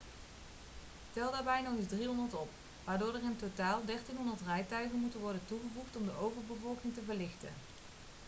[1.13, 2.47] tel daarbij nog eens 300 op
[2.83, 7.49] waardoor er in totaal 1.300 rijtuigen moeten worden toegevoegd om de overbevolking te verlichten